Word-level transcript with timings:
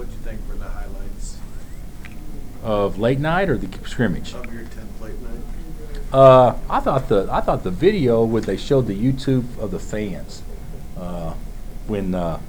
What'd 0.00 0.14
you 0.14 0.20
think 0.20 0.40
were 0.48 0.54
the 0.54 0.64
highlights 0.64 1.36
Of 2.62 2.98
late 2.98 3.20
night 3.20 3.50
or 3.50 3.58
the 3.58 3.68
scrimmage? 3.86 4.32
of 4.32 4.50
your 4.50 4.62
template 4.62 5.20
night? 5.20 6.10
Uh, 6.10 6.56
I 6.70 6.80
thought 6.80 7.10
the 7.10 7.28
I 7.30 7.42
thought 7.42 7.64
the 7.64 7.70
video 7.70 8.24
where 8.24 8.40
they 8.40 8.56
showed 8.56 8.86
the 8.86 8.94
YouTube 8.94 9.58
of 9.58 9.72
the 9.72 9.78
fans, 9.78 10.42
uh, 10.96 11.34
when 11.86 12.14
uh, 12.14 12.40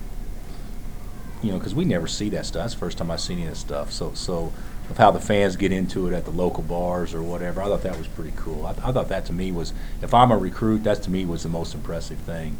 you 1.44 1.52
know, 1.52 1.58
because 1.58 1.76
we 1.76 1.84
never 1.84 2.08
see 2.08 2.29
that 2.29 2.46
stuff. 2.46 2.62
That's 2.64 2.74
the 2.74 2.79
first 2.79 2.98
time 2.98 3.12
I've 3.12 3.20
seen 3.20 3.40
any 3.40 3.47
of 3.47 3.56
that 3.56 3.60
stuff. 3.60 3.92
So 3.92 4.13
so 4.13 4.54
of 4.90 4.97
how 4.97 5.12
the 5.12 5.20
fans 5.20 5.58
get 5.58 5.74
into 5.74 6.08
it 6.08 6.13
at 6.13 6.24
the 6.24 6.31
local 6.31 6.63
bars 6.63 7.13
or 7.13 7.22
whatever. 7.22 7.62
I 7.62 7.65
thought 7.65 7.83
that 7.83 7.97
was 7.97 8.08
pretty 8.08 8.31
cool. 8.38 8.65
I, 8.65 8.70
I 8.70 8.94
thought 8.94 9.10
that 9.10 9.26
to 9.26 9.33
me 9.33 9.52
was, 9.52 9.74
if 10.02 10.13
I'm 10.13 10.31
a 10.31 10.38
recruit, 10.38 10.86
that 10.86 11.04
to 11.04 11.12
me 11.12 11.26
was 11.26 11.44
the 11.44 11.49
most 11.49 11.76
impressive 11.76 12.20
thing. 12.20 12.56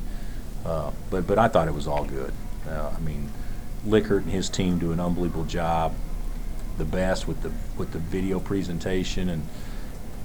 Uh, 0.66 0.92
but 1.10 1.26
but 1.26 1.40
I 1.40 1.48
thought 1.48 1.70
it 1.70 1.74
was 1.74 1.88
all 1.88 2.04
good. 2.04 2.34
Uh, 2.68 2.92
I 2.94 3.00
mean, 3.00 3.32
Lickert 3.86 4.24
and 4.24 4.32
his 4.32 4.50
team 4.50 4.78
do 4.80 4.92
an 4.92 5.00
unbelievable 5.00 5.46
job. 5.46 5.94
The 6.78 6.86
best 6.86 7.28
with 7.28 7.42
the 7.42 7.52
with 7.78 7.92
the 7.92 8.00
video 8.00 8.40
presentation 8.40 9.30
and 9.30 9.48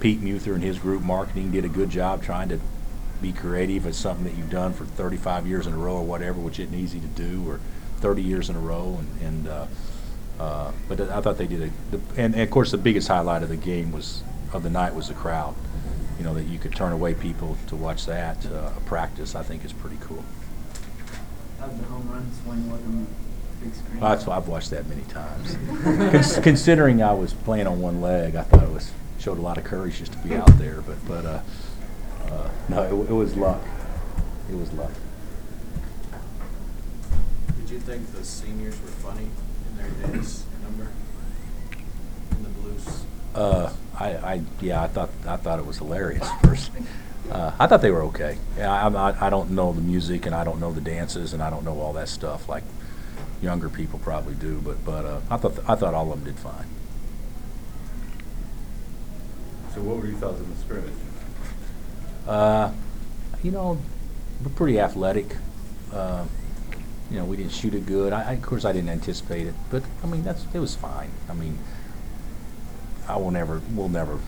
Pete 0.00 0.20
Muther 0.20 0.54
and 0.54 0.62
his 0.62 0.78
group 0.78 1.02
marketing 1.02 1.52
did 1.52 1.64
a 1.64 1.68
good 1.68 1.90
job 1.90 2.22
trying 2.22 2.48
to 2.50 2.60
be 3.22 3.32
creative. 3.32 3.86
It's 3.86 3.98
something 3.98 4.24
that 4.24 4.34
you've 4.34 4.50
done 4.50 4.72
for 4.72 4.84
35 4.84 5.46
years 5.46 5.66
in 5.66 5.72
a 5.72 5.78
row 5.78 5.96
or 5.96 6.04
whatever, 6.04 6.38
which 6.38 6.60
isn't 6.60 6.74
easy 6.74 7.00
to 7.00 7.06
do, 7.06 7.48
or 7.48 7.60
30 7.98 8.22
years 8.22 8.50
in 8.50 8.56
a 8.56 8.60
row. 8.60 9.00
And, 9.00 9.20
and 9.22 9.48
uh, 9.48 9.66
uh, 10.38 10.72
but 10.88 11.00
I 11.00 11.20
thought 11.20 11.38
they 11.38 11.46
did 11.46 11.62
a. 11.62 11.96
The, 11.96 12.00
and, 12.16 12.34
and 12.34 12.42
of 12.42 12.50
course, 12.50 12.70
the 12.70 12.78
biggest 12.78 13.08
highlight 13.08 13.42
of 13.42 13.48
the 13.48 13.56
game 13.56 13.90
was 13.90 14.22
of 14.52 14.62
the 14.62 14.70
night 14.70 14.94
was 14.94 15.08
the 15.08 15.14
crowd. 15.14 15.54
You 16.18 16.24
know 16.24 16.34
that 16.34 16.44
you 16.44 16.58
could 16.58 16.74
turn 16.74 16.92
away 16.92 17.14
people 17.14 17.56
to 17.68 17.76
watch 17.76 18.06
that 18.06 18.44
uh, 18.46 18.70
practice. 18.84 19.34
I 19.34 19.42
think 19.42 19.64
is 19.64 19.72
pretty 19.72 19.98
cool. 20.00 20.24
How'd 21.58 21.78
the 21.78 21.84
home 21.84 22.08
run 22.10 22.30
swing 22.42 22.70
look 22.70 22.80
on 23.56 23.60
the 23.60 23.66
big 23.66 23.74
screen? 23.74 24.00
That's 24.00 24.26
why 24.26 24.36
I've 24.36 24.48
watched 24.48 24.70
that 24.70 24.86
many 24.86 25.02
times. 25.02 25.56
Cons- 26.12 26.38
considering 26.42 27.02
I 27.02 27.12
was 27.12 27.32
playing 27.32 27.66
on 27.66 27.80
one 27.80 28.00
leg, 28.00 28.36
I 28.36 28.42
thought 28.42 28.62
it 28.62 28.70
was 28.70 28.90
showed 29.18 29.38
a 29.38 29.42
lot 29.42 29.58
of 29.58 29.64
courage 29.64 29.98
just 29.98 30.12
to 30.12 30.18
be 30.18 30.34
out 30.34 30.58
there. 30.58 30.82
But 30.82 30.96
but 31.06 31.24
uh, 31.24 31.40
uh, 32.30 32.50
no, 32.68 32.82
it, 32.82 33.10
it 33.10 33.14
was 33.14 33.36
luck. 33.36 33.62
It 34.50 34.56
was 34.56 34.72
luck. 34.72 34.92
Did 37.58 37.70
you 37.70 37.80
think 37.80 38.12
the 38.12 38.24
seniors 38.24 38.80
were 38.80 38.88
funny 38.88 39.28
in 39.70 39.76
their 39.76 40.12
days 40.12 40.44
number? 40.62 40.88
In 42.32 42.42
the 42.42 42.48
blues? 42.50 43.04
Uh, 43.34 43.72
I, 43.98 44.06
I 44.10 44.42
yeah, 44.60 44.82
I 44.82 44.88
thought 44.88 45.10
I 45.26 45.36
thought 45.36 45.58
it 45.58 45.66
was 45.66 45.78
hilarious 45.78 46.28
first. 46.42 46.70
Uh, 47.30 47.50
I 47.58 47.66
thought 47.66 47.82
they 47.82 47.90
were 47.90 48.04
okay. 48.04 48.38
Yeah, 48.56 48.86
I'm 48.86 48.92
not, 48.92 49.20
I 49.20 49.30
don't 49.30 49.50
know 49.50 49.72
the 49.72 49.80
music 49.80 50.26
and 50.26 50.34
I 50.34 50.44
don't 50.44 50.60
know 50.60 50.72
the 50.72 50.80
dances 50.80 51.32
and 51.32 51.42
I 51.42 51.50
don't 51.50 51.64
know 51.64 51.80
all 51.80 51.92
that 51.94 52.08
stuff 52.08 52.48
like 52.48 52.62
younger 53.42 53.68
people 53.68 53.98
probably 53.98 54.34
do. 54.34 54.60
But 54.60 54.84
but 54.84 55.04
uh, 55.04 55.20
I 55.30 55.36
thought 55.36 55.58
I 55.68 55.74
thought 55.74 55.94
all 55.94 56.12
of 56.12 56.24
them 56.24 56.32
did 56.32 56.40
fine. 56.40 56.66
So 59.74 59.82
what 59.82 59.98
were 59.98 60.06
your 60.06 60.16
thoughts 60.16 60.40
on 60.40 60.50
the 60.50 60.56
scrimmage? 60.56 60.92
Uh, 62.26 62.72
you 63.42 63.50
know, 63.50 63.78
we're 64.42 64.50
pretty 64.50 64.80
athletic. 64.80 65.36
Uh, 65.92 66.24
you 67.10 67.18
know, 67.18 67.24
we 67.24 67.36
didn't 67.36 67.52
shoot 67.52 67.74
it 67.74 67.86
good. 67.86 68.12
I, 68.12 68.30
I, 68.30 68.32
of 68.32 68.42
course, 68.42 68.64
I 68.64 68.72
didn't 68.72 68.88
anticipate 68.88 69.46
it, 69.46 69.54
but 69.70 69.82
I 70.02 70.06
mean, 70.06 70.24
that's 70.24 70.44
it 70.52 70.58
was 70.58 70.74
fine. 70.74 71.10
I 71.28 71.34
mean, 71.34 71.58
I 73.08 73.16
will 73.16 73.30
never, 73.30 73.60
we'll 73.72 73.88
never 73.88 74.18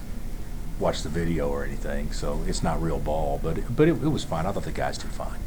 watch 0.79 1.03
the 1.03 1.09
video 1.09 1.49
or 1.49 1.65
anything, 1.65 2.13
so 2.13 2.45
it's 2.47 2.63
not 2.63 2.81
real 2.81 2.99
ball. 2.99 3.41
But 3.43 3.59
it, 3.59 3.75
but 3.75 3.89
it, 3.89 3.93
it 3.93 4.09
was 4.09 4.25
fine. 4.25 4.47
I 4.47 4.53
thought 4.53 4.65
the 4.65 4.71
guys 4.71 4.99
did 4.99 5.11
fine. 5.11 5.41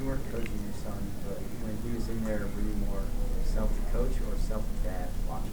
You 0.00 0.06
weren't 0.06 0.32
coaching 0.32 0.60
your 0.64 0.72
son, 0.82 0.98
but 1.28 1.36
when 1.36 1.76
he 1.84 1.94
was 1.94 2.08
in 2.08 2.24
there, 2.24 2.38
were 2.38 2.62
you 2.62 2.74
more 2.88 3.02
self 3.44 3.70
to 3.74 3.92
coach 3.92 4.12
or 4.12 4.38
self 4.38 4.62
to 4.62 4.88
dad 4.88 5.08
watching? 5.28 5.52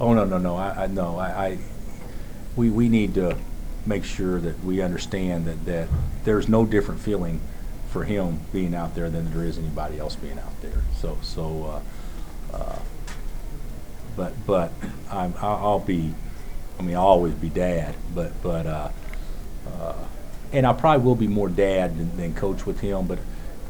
Oh 0.00 0.14
no 0.14 0.24
no 0.24 0.38
no! 0.38 0.54
I, 0.56 0.84
I 0.84 0.86
no 0.86 1.18
I, 1.18 1.46
I 1.46 1.58
we 2.54 2.70
we 2.70 2.88
need 2.88 3.14
to 3.14 3.36
make 3.84 4.04
sure 4.04 4.40
that 4.40 4.62
we 4.62 4.80
understand 4.80 5.46
that 5.46 5.64
that 5.64 5.88
there's 6.22 6.48
no 6.48 6.64
different 6.64 7.00
feeling 7.00 7.40
for 7.88 8.04
him 8.04 8.40
being 8.52 8.76
out 8.76 8.94
there 8.94 9.10
than 9.10 9.32
there 9.32 9.44
is 9.44 9.58
anybody 9.58 9.98
else 9.98 10.14
being 10.14 10.38
out 10.38 10.60
there. 10.62 10.82
So 11.00 11.18
so, 11.22 11.82
uh, 12.52 12.56
uh, 12.56 12.78
but 14.16 14.34
but 14.46 14.72
I'm 15.10 15.34
I'll, 15.38 15.66
I'll 15.66 15.80
be, 15.80 16.14
I 16.78 16.82
mean 16.82 16.94
I'll 16.94 17.06
always 17.06 17.34
be 17.34 17.48
dad, 17.48 17.96
but 18.14 18.40
but 18.40 18.66
uh, 18.66 18.90
uh, 19.66 19.94
and 20.52 20.64
I 20.64 20.72
probably 20.74 21.04
will 21.04 21.16
be 21.16 21.26
more 21.26 21.48
dad 21.48 21.98
than, 21.98 22.16
than 22.16 22.34
coach 22.34 22.66
with 22.66 22.78
him, 22.78 23.08
but. 23.08 23.18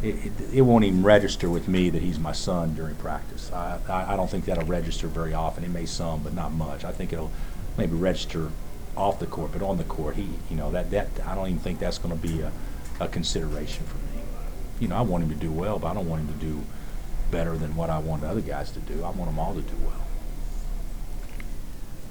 It, 0.02 0.26
it, 0.26 0.32
it 0.54 0.60
won't 0.62 0.84
even 0.84 1.02
register 1.02 1.48
with 1.48 1.66
me 1.66 1.88
that 1.90 2.02
he's 2.02 2.18
my 2.18 2.32
son 2.32 2.74
during 2.74 2.94
practice. 2.96 3.50
I, 3.52 3.78
I, 3.88 4.12
I 4.12 4.16
don't 4.16 4.28
think 4.28 4.44
that'll 4.44 4.66
register 4.66 5.06
very 5.06 5.32
often. 5.32 5.64
It 5.64 5.70
may 5.70 5.86
some, 5.86 6.22
but 6.22 6.34
not 6.34 6.52
much. 6.52 6.84
I 6.84 6.92
think 6.92 7.12
it'll 7.12 7.32
maybe 7.78 7.96
register 7.96 8.50
off 8.96 9.18
the 9.18 9.26
court, 9.26 9.52
but 9.52 9.62
on 9.62 9.78
the 9.78 9.84
court, 9.84 10.16
he, 10.16 10.28
you 10.50 10.56
know, 10.56 10.70
that, 10.72 10.90
that 10.90 11.08
I 11.26 11.34
don't 11.34 11.48
even 11.48 11.58
think 11.58 11.78
that's 11.78 11.98
going 11.98 12.14
to 12.14 12.20
be 12.20 12.40
a, 12.40 12.52
a 13.00 13.08
consideration 13.08 13.84
for 13.86 13.96
me. 13.96 14.22
You 14.78 14.88
know, 14.88 14.96
I 14.96 15.00
want 15.00 15.24
him 15.24 15.30
to 15.30 15.36
do 15.36 15.50
well, 15.50 15.78
but 15.78 15.88
I 15.88 15.94
don't 15.94 16.08
want 16.08 16.22
him 16.22 16.38
to 16.38 16.44
do 16.44 16.64
better 17.30 17.56
than 17.56 17.74
what 17.74 17.90
I 17.90 17.98
want 17.98 18.22
the 18.22 18.28
other 18.28 18.40
guys 18.40 18.70
to 18.72 18.80
do. 18.80 18.98
I 19.02 19.10
want 19.10 19.26
them 19.26 19.38
all 19.38 19.54
to 19.54 19.62
do 19.62 19.76
well. 19.82 20.04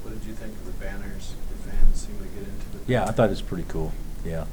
What 0.02 0.20
did 0.20 0.28
you 0.28 0.34
think 0.34 0.54
of 0.54 0.66
the 0.66 0.72
banners? 0.74 1.36
The 1.50 1.70
fans 1.70 2.02
seem 2.02 2.18
to 2.18 2.26
get 2.26 2.44
into 2.44 2.70
the. 2.72 2.92
Yeah, 2.92 3.06
I 3.06 3.12
thought 3.12 3.28
it 3.28 3.30
was 3.30 3.42
pretty 3.42 3.66
cool. 3.68 3.94
Yeah, 4.26 4.46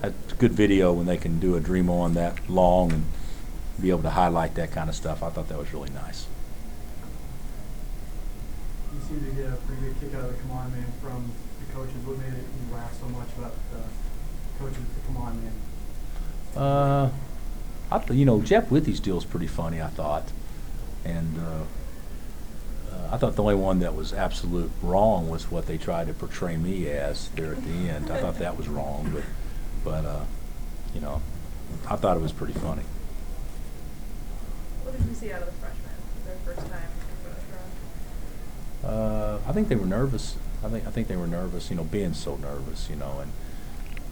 that's 0.00 0.32
a 0.32 0.36
good 0.36 0.52
video 0.52 0.92
when 0.92 1.06
they 1.06 1.16
can 1.16 1.38
do 1.38 1.56
a 1.56 1.60
dream 1.60 1.90
on 1.90 2.14
that 2.14 2.48
long 2.48 2.92
and 2.92 3.04
be 3.80 3.90
able 3.90 4.02
to 4.02 4.10
highlight 4.10 4.54
that 4.54 4.72
kind 4.72 4.88
of 4.88 4.96
stuff. 4.96 5.22
I 5.22 5.30
thought 5.30 5.48
that 5.48 5.58
was 5.58 5.72
really 5.72 5.90
nice. 5.90 6.26
You 8.94 9.00
seem 9.00 9.24
to 9.24 9.30
get 9.42 9.52
a 9.52 9.56
pretty 9.56 9.82
good 9.82 10.00
kick 10.00 10.14
out 10.14 10.24
of 10.24 10.36
the 10.36 10.42
Come 10.42 10.52
On 10.52 10.72
Man 10.72 10.86
from 11.00 11.30
the 11.60 11.72
coaches. 11.74 11.94
What 12.04 12.18
made 12.18 12.32
you 12.32 12.74
laugh 12.74 12.92
so 12.98 13.06
much 13.08 13.28
about 13.38 13.52
the 13.72 13.82
coaches 14.58 14.78
the 14.78 15.06
Come 15.06 15.16
On 15.18 15.42
Man? 15.42 15.52
Uh, 16.56 17.10
I 17.90 17.98
th- 17.98 18.18
you 18.18 18.24
know 18.24 18.40
Jeff 18.40 18.70
Withey's 18.70 19.00
deal 19.00 19.18
is 19.18 19.24
pretty 19.24 19.46
funny. 19.46 19.80
I 19.80 19.88
thought, 19.88 20.32
and 21.04 21.38
uh, 21.38 21.64
uh, 22.92 23.08
I 23.12 23.16
thought 23.18 23.36
the 23.36 23.42
only 23.42 23.54
one 23.54 23.78
that 23.80 23.94
was 23.94 24.12
absolute 24.12 24.70
wrong 24.82 25.28
was 25.28 25.50
what 25.50 25.66
they 25.66 25.78
tried 25.78 26.08
to 26.08 26.14
portray 26.14 26.56
me 26.56 26.88
as 26.88 27.28
there 27.30 27.52
at 27.52 27.62
the 27.64 27.88
end. 27.88 28.10
I 28.10 28.20
thought 28.20 28.38
that 28.38 28.56
was 28.56 28.68
wrong, 28.68 29.10
but 29.14 29.22
but 29.84 30.04
uh, 30.04 30.24
you 30.94 31.00
know, 31.00 31.20
I 31.88 31.96
thought 31.96 32.16
it 32.16 32.20
was 32.20 32.32
pretty 32.32 32.54
funny. 32.54 32.82
What 34.84 34.96
did 34.96 35.06
you 35.06 35.14
see 35.14 35.32
out 35.32 35.42
of 35.42 35.46
the 35.46 35.52
freshmen? 35.52 35.90
Their 36.26 36.36
first 36.44 36.70
time 36.70 36.88
in 38.82 38.90
round. 38.90 39.00
Uh, 39.00 39.38
I 39.48 39.52
think 39.52 39.68
they 39.68 39.76
were 39.76 39.86
nervous. 39.86 40.36
I 40.64 40.68
think 40.68 40.86
I 40.86 40.90
think 40.90 41.08
they 41.08 41.16
were 41.16 41.26
nervous. 41.26 41.70
You 41.70 41.76
know, 41.76 41.84
being 41.84 42.14
so 42.14 42.36
nervous. 42.36 42.88
You 42.90 42.96
know, 42.96 43.22
and 43.22 43.32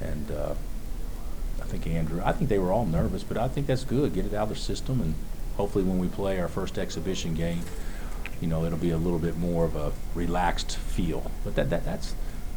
and 0.01 0.31
uh, 0.31 0.55
I 1.61 1.65
think 1.65 1.87
Andrew. 1.87 2.23
I 2.25 2.33
think 2.33 2.49
they 2.49 2.59
were 2.59 2.73
all 2.73 2.87
nervous, 2.87 3.23
but 3.23 3.37
I 3.37 3.49
think 3.49 3.67
that's 3.67 3.85
good. 3.85 4.15
Get 4.15 4.27
it 4.27 4.35
out 4.35 4.45
of 4.45 4.49
their 4.51 4.57
system, 4.57 5.01
and 5.01 5.15
hopefully, 5.57 5.85
when 5.85 5.99
we 5.99 6.09
play 6.09 6.41
our 6.41 6.49
first 6.49 6.79
exhibition 6.79 7.35
game, 7.35 7.63
you 8.41 8.47
know, 8.47 8.65
it'll 8.65 8.79
be 8.79 8.91
a 8.91 8.99
little 8.99 9.19
bit 9.19 9.37
more 9.37 9.65
of 9.65 9.77
a 9.77 9.93
relaxed 10.15 10.77
feel. 10.77 11.31
But 11.45 11.57
that, 11.57 11.71
that 11.71 11.85
that's 11.85 12.15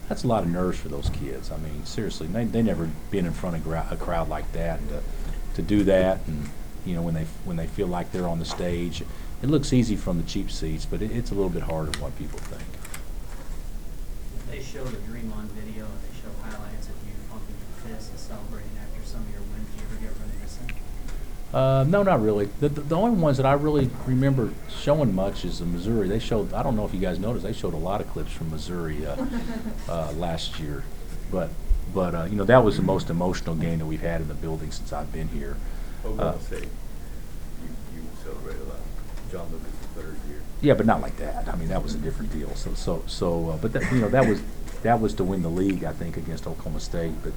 that's 0.09 0.23
a 0.23 0.27
lot 0.27 0.43
of 0.43 0.49
nerves 0.49 0.79
for 0.79 0.89
those 0.89 1.09
kids. 1.09 1.51
I 1.51 1.57
mean, 1.57 1.85
seriously, 1.85 2.27
they 2.27 2.45
they 2.45 2.61
never 2.61 2.89
been 3.09 3.25
in 3.25 3.33
front 3.33 3.55
of 3.55 3.63
gra- 3.63 3.87
a 3.89 3.95
crowd 3.97 4.29
like 4.29 4.51
that, 4.53 4.79
and 4.79 4.89
to 4.89 5.01
to 5.55 5.61
do 5.61 5.83
that, 5.83 6.19
and 6.27 6.49
you 6.85 6.95
know, 6.95 7.01
when 7.01 7.13
they 7.13 7.25
when 7.45 7.57
they 7.57 7.67
feel 7.67 7.87
like 7.87 8.11
they're 8.11 8.27
on 8.27 8.39
the 8.39 8.45
stage, 8.45 9.03
it 9.41 9.49
looks 9.49 9.73
easy 9.73 9.95
from 9.95 10.17
the 10.17 10.27
cheap 10.27 10.51
seats, 10.51 10.85
but 10.85 11.01
it, 11.01 11.11
it's 11.11 11.31
a 11.31 11.35
little 11.35 11.49
bit 11.49 11.63
harder 11.63 11.91
than 11.91 12.01
what 12.01 12.17
people 12.17 12.39
think. 12.39 12.63
They 14.49 14.61
show 14.61 14.83
the 14.83 14.97
Dream 15.07 15.31
On 15.33 15.47
video 15.49 15.85
and 15.85 15.99
they 16.03 16.13
show 16.19 16.29
highlights 16.43 16.87
of 16.87 16.95
you 17.07 17.13
pumping 17.29 17.55
your 17.55 17.95
fists 17.95 18.09
and 18.09 18.19
celebrating 18.19 18.71
after 18.81 18.99
some 19.07 19.21
of 19.21 19.31
your 19.31 19.41
wins. 19.41 19.67
Do 19.71 19.79
you 19.79 19.87
ever 19.87 20.01
get 20.01 20.11
reminiscent? 20.19 20.71
Uh, 21.53 21.83
no, 21.87 22.01
not 22.01 22.21
really. 22.21 22.45
The, 22.61 22.69
the, 22.69 22.81
the 22.81 22.95
only 22.95 23.19
ones 23.19 23.35
that 23.37 23.45
I 23.45 23.53
really 23.53 23.89
remember 24.05 24.51
showing 24.69 25.13
much 25.13 25.43
is 25.43 25.59
the 25.59 25.65
Missouri. 25.65 26.07
They 26.07 26.19
showed, 26.19 26.53
I 26.53 26.63
don't 26.63 26.77
know 26.77 26.85
if 26.85 26.93
you 26.93 26.99
guys 26.99 27.19
noticed, 27.19 27.43
they 27.45 27.51
showed 27.53 27.73
a 27.73 27.77
lot 27.77 27.99
of 27.99 28.09
clips 28.09 28.31
from 28.31 28.51
Missouri 28.51 29.05
uh, 29.05 29.17
uh, 29.89 30.11
last 30.13 30.59
year. 30.59 30.83
But, 31.29 31.49
but 31.93 32.15
uh, 32.15 32.23
you 32.25 32.37
know, 32.37 32.45
that 32.45 32.63
was 32.63 32.77
the 32.77 32.83
most 32.83 33.09
emotional 33.09 33.55
game 33.55 33.79
that 33.79 33.85
we've 33.85 34.01
had 34.01 34.21
in 34.21 34.27
the 34.29 34.33
building 34.33 34.71
since 34.71 34.93
I've 34.93 35.11
been 35.11 35.27
here. 35.27 35.57
Oklahoma 36.05 36.37
Uh, 36.37 36.39
State, 36.39 36.61
you, 36.63 37.69
you 37.95 38.01
celebrated 38.23 38.61
a 38.61 38.65
lot. 38.69 38.77
John 39.31 39.47
Lucas' 39.51 39.71
third 39.95 40.15
year. 40.29 40.41
Yeah, 40.61 40.73
but 40.75 40.85
not 40.85 41.01
like 41.01 41.17
that. 41.17 41.47
I 41.49 41.55
mean, 41.57 41.67
that 41.67 41.83
was 41.83 41.95
a 41.95 41.97
different 41.97 42.31
deal. 42.31 42.53
So, 42.55 42.73
so, 42.75 43.03
so, 43.07 43.49
uh, 43.51 43.57
but 43.57 43.73
that, 43.73 43.91
you 43.91 43.99
know, 43.99 44.09
that 44.09 44.27
was, 44.27 44.41
that 44.83 45.01
was 45.01 45.13
to 45.15 45.23
win 45.25 45.41
the 45.41 45.49
league, 45.49 45.83
I 45.83 45.91
think, 45.91 46.15
against 46.17 46.47
Oklahoma 46.47 46.79
State. 46.79 47.13
But 47.23 47.33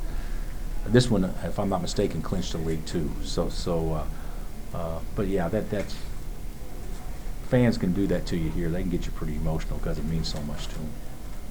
this 0.87 1.11
one, 1.11 1.25
if 1.43 1.59
I'm 1.59 1.69
not 1.69 1.83
mistaken, 1.83 2.23
clinched 2.23 2.53
the 2.53 2.59
league 2.59 2.85
too. 2.87 3.11
So, 3.23 3.49
so, 3.49 3.93
uh, 3.93 4.77
uh, 4.77 5.01
but 5.15 5.29
yeah, 5.29 5.49
that, 5.49 5.71
that's, 5.71 5.97
fans 7.49 7.79
can 7.79 7.93
do 7.93 8.07
that 8.09 8.27
to 8.27 8.37
you 8.37 8.51
here. 8.51 8.69
They 8.69 8.83
can 8.83 8.91
get 8.91 9.07
you 9.07 9.13
pretty 9.13 9.37
emotional 9.37 9.79
because 9.79 9.99
it 9.99 10.05
means 10.05 10.29
so 10.29 10.41
much 10.43 10.67
to 10.69 10.75
them. 10.75 10.91